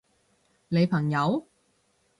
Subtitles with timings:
[0.67, 1.45] 你朋友？